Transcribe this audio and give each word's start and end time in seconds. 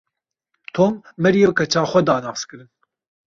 Tom, 0.75 0.93
Maryê 1.23 1.45
bi 1.49 1.55
keça 1.59 1.81
xwe 1.91 2.01
da 2.07 2.15
naskiririn. 2.23 2.71